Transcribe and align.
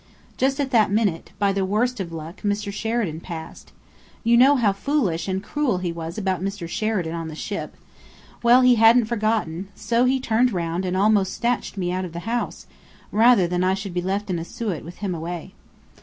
Just 0.35 0.59
at 0.59 0.71
that 0.71 0.89
minute, 0.89 1.29
by 1.37 1.53
the 1.53 1.63
worst 1.63 1.99
of 1.99 2.11
luck, 2.11 2.41
Mr. 2.41 2.73
Sheridan 2.73 3.19
passed. 3.19 3.71
You 4.23 4.35
know 4.35 4.55
how 4.55 4.73
foolish 4.73 5.27
and 5.27 5.43
cruel 5.43 5.77
he 5.77 5.91
was 5.91 6.17
about 6.17 6.41
Mr. 6.41 6.67
Sheridan 6.67 7.13
on 7.13 7.27
the 7.27 7.35
ship. 7.35 7.75
Well, 8.41 8.61
he 8.61 8.77
hadn't 8.81 9.05
forgotten. 9.05 9.67
So 9.75 10.05
he 10.05 10.19
turned 10.19 10.53
round 10.53 10.85
and 10.85 10.97
almost 10.97 11.35
snatched 11.35 11.77
me 11.77 11.91
out 11.91 12.03
of 12.05 12.13
the 12.13 12.21
house, 12.21 12.65
rather 13.11 13.47
than 13.47 13.63
I 13.63 13.75
should 13.75 13.93
be 13.93 14.01
left 14.01 14.31
in 14.31 14.39
Asiut 14.39 14.83
with 14.83 14.95
him 15.05 15.13
away." 15.13 15.53